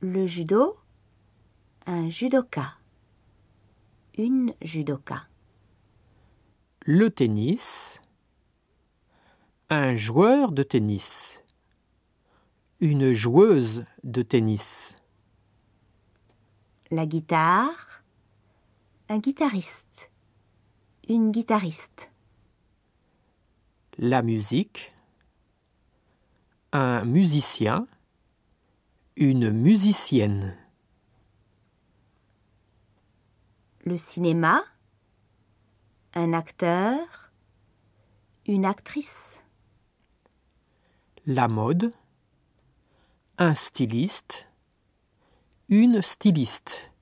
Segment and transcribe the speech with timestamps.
[0.00, 0.76] Le judo,
[1.86, 2.78] un judoka.
[4.16, 5.26] Une judoka.
[6.86, 8.00] Le tennis,
[9.70, 11.42] un joueur de tennis.
[12.78, 14.94] Une joueuse de tennis.
[16.92, 18.04] La guitare,
[19.08, 20.12] un guitariste.
[21.08, 22.12] Une guitariste.
[23.96, 24.92] La musique,
[26.70, 27.88] un musicien.
[29.20, 30.56] Une musicienne.
[33.84, 34.62] Le cinéma,
[36.14, 37.32] un acteur.
[38.46, 39.44] Une actrice.
[41.26, 41.92] La mode,
[43.38, 44.48] un styliste.
[45.68, 46.92] Une styliste.